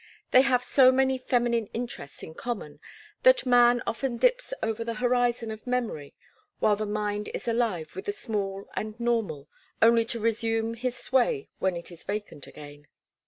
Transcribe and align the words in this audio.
They 0.31 0.41
have 0.41 0.63
so 0.63 0.91
many 0.91 1.19
feminine 1.19 1.67
interests 1.75 2.23
in 2.23 2.33
common, 2.33 2.79
that 3.21 3.45
man 3.45 3.83
often 3.85 4.17
dips 4.17 4.51
over 4.63 4.83
the 4.83 4.95
horizon 4.95 5.51
of 5.51 5.67
memory 5.67 6.15
while 6.57 6.75
the 6.75 6.87
mind 6.87 7.29
is 7.35 7.47
alive 7.47 7.95
with 7.95 8.05
the 8.05 8.11
small 8.11 8.67
and 8.75 8.99
normal, 8.99 9.47
only 9.79 10.03
to 10.05 10.19
resume 10.19 10.73
his 10.73 10.97
sway 10.97 11.49
when 11.59 11.77
it 11.77 11.91
is 11.91 12.03
vacant 12.03 12.47
again. 12.47 12.87